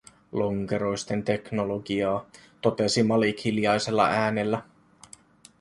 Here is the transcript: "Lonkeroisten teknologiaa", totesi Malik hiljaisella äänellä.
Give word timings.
"Lonkeroisten 0.31 1.23
teknologiaa", 1.23 2.25
totesi 2.61 3.03
Malik 3.03 3.43
hiljaisella 3.45 4.05
äänellä. 4.07 4.63